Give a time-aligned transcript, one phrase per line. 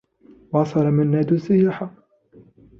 [0.51, 1.89] واصل منّاد الصّياح.